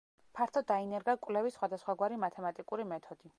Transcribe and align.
ფართოდ 0.37 0.65
დაინერგა 0.71 1.15
კვლევის 1.27 1.59
სხვადასხვაგვარი 1.59 2.19
მათემატიკური 2.25 2.89
მეთოდი. 2.95 3.29